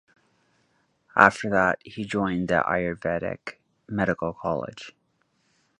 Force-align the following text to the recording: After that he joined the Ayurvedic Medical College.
After 1.15 1.47
that 1.51 1.77
he 1.85 2.05
joined 2.05 2.47
the 2.47 2.63
Ayurvedic 2.67 3.59
Medical 3.87 4.33
College. 4.33 4.95